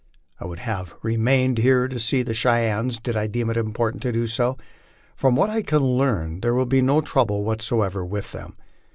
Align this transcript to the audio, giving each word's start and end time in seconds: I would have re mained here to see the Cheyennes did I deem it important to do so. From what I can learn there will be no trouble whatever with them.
I 0.41 0.45
would 0.47 0.57
have 0.61 0.95
re 1.03 1.15
mained 1.15 1.59
here 1.59 1.87
to 1.87 1.99
see 1.99 2.23
the 2.23 2.33
Cheyennes 2.33 2.97
did 2.97 3.15
I 3.15 3.27
deem 3.27 3.51
it 3.51 3.55
important 3.57 4.01
to 4.01 4.11
do 4.11 4.25
so. 4.25 4.57
From 5.15 5.35
what 5.35 5.51
I 5.51 5.61
can 5.61 5.79
learn 5.83 6.39
there 6.39 6.55
will 6.55 6.65
be 6.65 6.81
no 6.81 7.01
trouble 7.01 7.43
whatever 7.43 8.03
with 8.03 8.31
them. 8.31 8.57